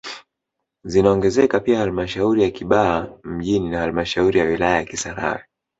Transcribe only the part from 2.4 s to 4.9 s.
ya Kibaha mjini na halmashauri ya wilaya ya